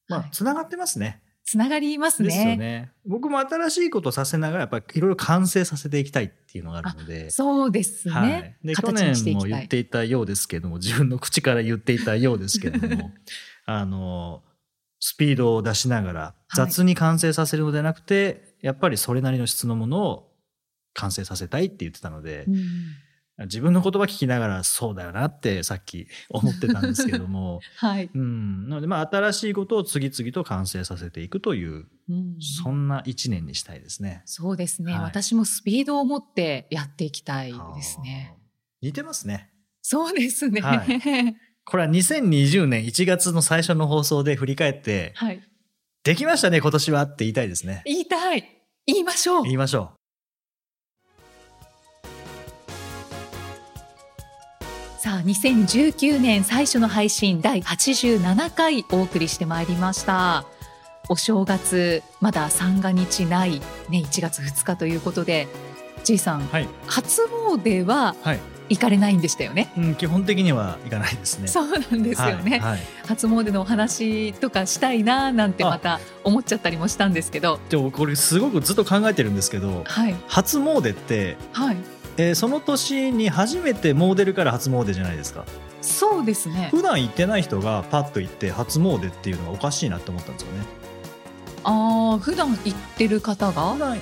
[0.08, 1.22] まはい、あつながってますね。
[1.46, 2.56] つながりますですよね。
[2.56, 2.90] ね。
[3.06, 7.30] 僕も新しいことをさせながら、やっぱりいろいろ完成させていきたいっていうのがあるので。
[7.30, 8.14] そうですね。
[8.14, 8.56] はい。
[8.64, 9.44] で、去年も。
[9.44, 13.12] 言っていたようですけども、自分の口から言っていたようですけども、
[13.64, 14.42] あの、
[14.98, 20.32] スピードを出しながら、雑に完成させるのではなくて、やっぱりそれなりの質のものを
[20.94, 22.56] 完成させたいって言ってたので、うん
[23.38, 28.08] 自分の言葉聞きながらそうだよなってさっき思ってたんですけども、 はい。
[28.14, 34.22] うん、なのでまあ新しいことを次々と完成させていくという、うんそんな一年にしたいですね。
[34.24, 38.34] そうですね、はい私もスピードを持ってやっていきたいですね。
[38.80, 39.50] 似てますね。
[39.82, 40.60] そうですね。
[40.62, 40.84] は
[41.64, 45.42] これは2020年1月の最初の放送で振り返って、はい。
[46.04, 47.82] できましたね今年はって言いたいですね。
[47.84, 48.62] 言いたい。
[48.86, 49.42] 言いましょう。
[49.42, 49.92] 言いましょ
[55.06, 60.44] さあ、2019年最初の配信第87回お送りしてまいりました。
[61.08, 65.46] お正月、まだ三が日ない、ね、1月2日ということで、
[66.02, 66.48] J さん、う。
[66.50, 66.68] はい。
[66.88, 68.40] 初詣ははい。
[68.68, 69.72] 行かれないんでしたよね？
[69.78, 71.46] うん、基本的にはいかないですね。
[71.46, 72.58] そうなんですよね。
[72.58, 72.70] はい。
[72.70, 81.76] はい初詣のお話とかしたいななんてまた思っちゃったりもしたんですけど、でもこれすごくずっと考えてるんですけど、はい、初詣って、はい。
[82.18, 85.44] えーその年に初めてモデルから初詣じゃないですか。
[85.82, 86.68] そうですね。
[86.70, 90.64] 普段行ってない人がパッと行って初詣っていうのはおかしいなって思ったんですよね。
[91.64, 93.72] ああ普段行ってる方が？
[93.74, 94.00] 普段行っ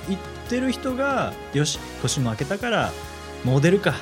[0.49, 2.91] てる人がよし年も明けたから
[3.43, 3.93] モデルかっ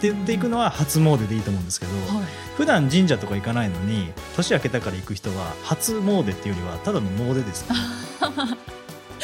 [0.00, 2.26] て言っていくのは初詣でいいと思うんですけど、はい。
[2.56, 7.80] 普段神社とか行かないのに年明けたから行く人は初詣っていうよりはただの詣ですよね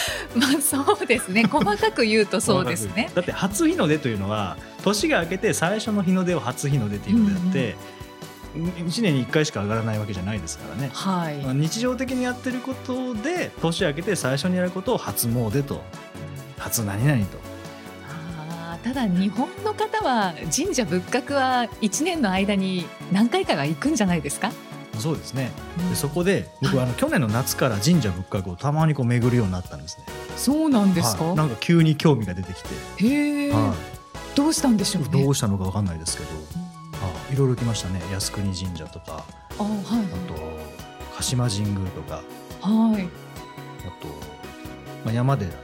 [0.35, 1.45] まあそうですね。
[1.45, 3.11] 細かく言うとそうですね。
[3.15, 7.77] だって初日の出というのは年が明けて最初の日の出を初日の出っていうのであって、
[8.55, 11.37] 1年に1回しか上がらないわけじゃないですからね、はい。
[11.37, 15.83] まあ日常的にやってることで年明けて最初にやることを初詣と
[16.59, 17.39] 初何々と。
[18.85, 24.53] ただ日本の方は神社仏閣は1年の間に何回かが行くんじゃないですか、
[24.99, 25.51] そうですね。
[25.91, 30.05] でそこで僕はあの去年の夏から神社仏閣をたまにこう巡るようになったんですね。
[30.37, 31.37] そうなんですか、はい。
[31.37, 32.69] なんか急に興味が出てきて、
[33.05, 33.75] へえ、は
[34.35, 35.25] どうしたんでしょうい、ね。
[35.25, 36.31] どうしたのかわかんないですけど、
[37.05, 37.35] はい。
[37.35, 38.01] いろいろ来ましたね。
[38.11, 39.25] 靖国神社とか。
[39.59, 39.73] あはい。
[39.73, 40.35] あと
[41.17, 42.23] 鹿島神宮とか。
[42.61, 43.09] はい。
[43.87, 44.09] あと、
[45.05, 45.57] まあ、山寺で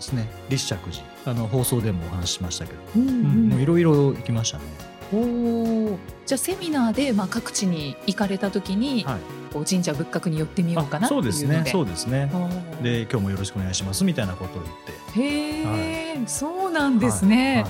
[0.00, 0.28] すね。
[0.48, 1.10] 立石寺。
[1.26, 3.48] あの放送でもお話ししましたけど、うんうん。
[3.50, 4.64] もううんいろいろ行きましたね、
[5.12, 5.98] おー。
[6.26, 9.20] じゃあセミナーで、まあ、各地に行かれた時に、はい、
[9.52, 11.64] こう神社仏閣に寄ってみようかなそうですね。
[11.66, 12.30] そうですね。
[12.82, 14.76] で今日もよろしくお願いしますみたいなことを言っ
[15.14, 15.20] て。
[15.20, 17.64] へえ、そうなんですね、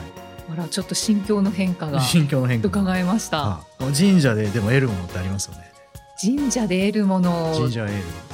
[0.49, 0.59] はい。
[0.61, 2.69] あらちょっと心境の変化がはい心境の変化。
[2.69, 3.39] 伺いました。
[3.39, 5.73] はい神社ででも得るものってありますよね。
[6.21, 7.55] 神社で得るもの。
[7.57, 8.31] 神社エール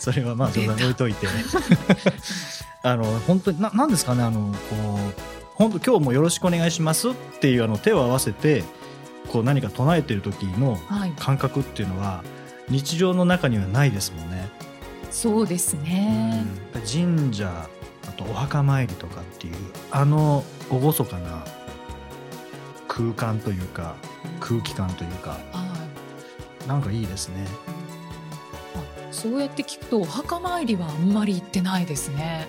[0.00, 1.26] それはまあ冗談に置いといて
[2.82, 5.29] あの本当にななんですかねあのこう
[5.60, 8.64] 本当今日もよろしくお願いしますっていうあの手を合わせて
[9.28, 12.24] こう何か唱えてる時のはい感覚っていうのは
[12.70, 14.48] 日常の中にはないですもんね。
[15.10, 17.68] そうですね、うん神社
[18.08, 19.54] あとお墓参りとかっていう
[19.90, 21.44] あの厳かな
[22.88, 23.96] 空間というか
[24.40, 25.36] 空気感というかは
[26.64, 27.46] いなんかいいですね。
[28.74, 32.48] あそうやって聞くとお墓参りはあんまり行ってないですね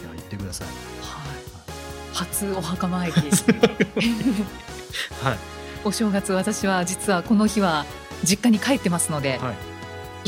[0.00, 0.91] いや言ってください。
[2.12, 3.12] はい初お墓参り。
[3.12, 3.22] はい。
[5.84, 7.84] お正月私は実はこの日は
[8.22, 9.56] 実家に帰ってますので、はい。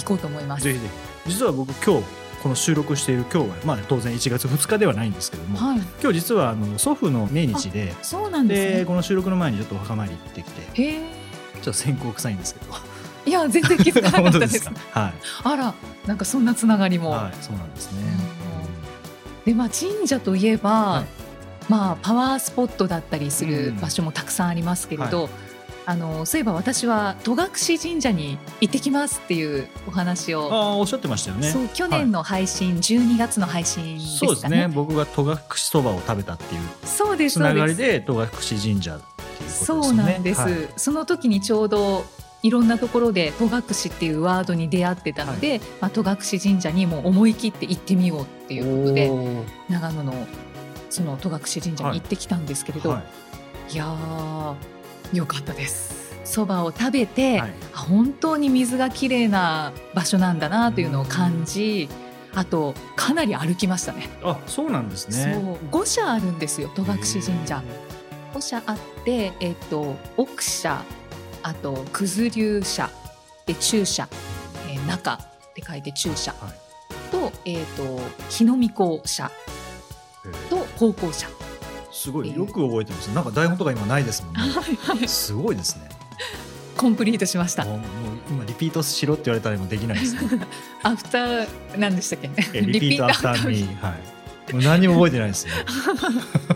[0.00, 0.64] 行こうと思います。
[0.64, 0.88] ぜひぜ
[1.26, 1.30] ひ。
[1.30, 2.04] 実は僕今日
[2.42, 5.78] この収録している今日は、まあ、当然1月2日ではないんですけども、はい。
[6.02, 8.84] 今日実はあの祖父の命日でそうなんでですね。
[8.86, 12.74] この収録の前にちょっとお墓参り行ってきてちょっと線香臭いんですけど。
[13.26, 14.60] いや全然気づかなかったです。
[14.68, 14.72] か？
[14.90, 15.74] はい、あら
[16.06, 18.02] なんかそんなつながりも、はい、そうなんですね、
[19.46, 21.23] でまあ神社といえば、はい
[21.68, 23.80] まあパワースポットだったりするうん。
[23.80, 25.28] 場所もたくさんありますけれど、は
[25.86, 31.50] あのそういえば私は戸隠神社に行ってきますっていうお話あを、あおっしゃってましたよね。
[31.50, 34.02] そう去年の配信、12月の配信ね。
[34.02, 34.68] そうですね。
[34.68, 39.02] 僕が戸隠そばを食べたっていうそうですつながりで戸隠神社っていうこ
[39.38, 39.82] とですよね。
[39.82, 40.52] そうなんです、はい。
[40.76, 42.04] その時にちょうど
[42.42, 49.10] いろんなところで戸隠っていうワードに出会ってたので、まあ、戸隠神社にも思い切って行ってみようっていうことで
[49.70, 50.26] 長野の
[50.94, 53.02] その戸隠神社に行ってきたんですけれど、は
[53.68, 53.72] い。
[53.74, 56.14] い、やーよかったです。
[56.24, 57.52] そばを食べて、はい。
[57.74, 61.88] あ本当に水がきれいな場所なんだなというのを感じ、
[62.32, 64.08] あとかなり歩きましたね。
[64.22, 65.74] あそうなんですそねう。
[65.74, 67.62] 5社あるんですよ戸隠神社。
[68.32, 70.84] 5社あってえっ、と奥社
[71.42, 72.88] あと九頭龍社
[73.46, 74.08] で中社、
[74.70, 75.18] えー中っ
[75.54, 76.32] て書いて中社。
[76.32, 77.10] はい。
[77.10, 79.30] と,、えっと日の御子社
[80.50, 81.28] と方向社
[81.92, 82.34] すごい。
[82.34, 83.06] よく覚えてます。
[83.08, 85.06] なんか台本とか今ないですもんね。
[85.08, 85.88] すごいですね。
[86.76, 87.64] コンプリートしました。
[87.64, 87.80] もう
[88.28, 90.46] 今リピートしろって言われたらもうできないですね。
[90.82, 92.30] アフター何でしたっけ？
[92.52, 93.94] え repeat after meは
[94.50, 94.52] い。
[94.52, 95.52] もう何も覚えてないですね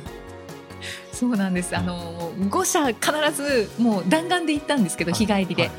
[1.12, 1.76] そうなんです。
[1.76, 3.02] あの5社必
[3.34, 5.70] ずもう弾丸で行ったんですけど日帰りで、はい。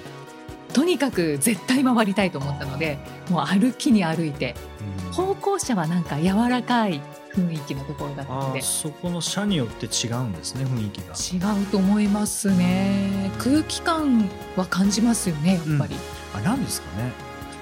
[0.74, 2.98] とにかく絶対回りたいと思ったので
[3.30, 4.56] もう歩きに歩いて。
[5.06, 5.12] うん。
[5.12, 7.02] 方向車はなんか柔らかい
[7.40, 8.62] 雰囲気のところだったので。
[8.62, 11.52] そこの社によって違うんですね雰囲気が。
[11.52, 13.32] 違うと思いますね。
[13.38, 15.96] 空気感は感じますよねやっぱり、
[16.36, 17.12] あなんですかね。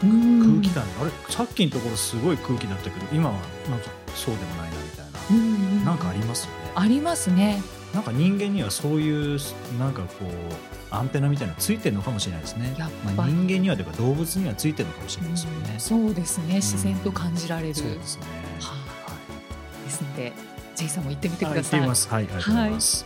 [0.03, 0.61] うん。
[0.61, 3.35] 空気感あれさっきのところすごい空気だったけど今は
[3.69, 6.71] なんかそうでもないなみたいな、うんなんかありますよね。
[6.75, 7.61] ありますね。
[7.93, 9.39] なんか人間にはそういう
[9.79, 10.29] なんかこう
[10.91, 12.75] アンテナみたいなのついてるのかもしれないですね。
[12.77, 16.55] やっまあ、ぱり人間にはというか動物にはついてるのかもしれないですよね、そうですね。
[16.55, 18.23] 自然と感じられる、そうですね
[19.97, 20.33] はいですので
[20.75, 21.79] J さんも行ってみてくはい、ださい。
[21.79, 22.07] 行ってみます。
[22.09, 23.05] はいありがとうございます、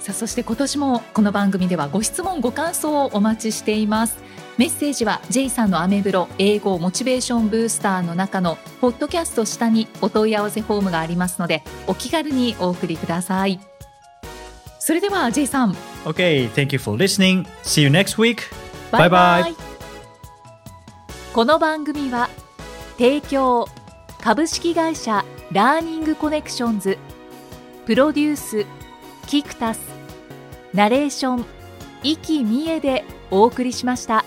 [0.00, 4.16] さあそして今年もこの番組ではご質問ご感想をお待ちしています。
[4.56, 13.58] メッセージは J さんのアメブロ英語モチベーションブースターの中のポッドキャスト下にお問い合わせフォームがありますのでお気軽にお送りください。
[14.78, 15.72] それでは J さん。
[16.04, 17.46] Okay, thank you for listening.
[17.64, 18.42] See you next week.
[18.92, 19.54] Bye bye.
[21.32, 22.30] この番組は
[22.96, 23.66] 提供
[24.20, 25.24] 株式会社
[25.54, 26.98] ラーニングコネクションズ
[27.86, 28.66] プロデュース
[29.28, 29.78] キクタス
[30.72, 31.44] ナレーション
[32.02, 34.24] 生きみえでお送りしました。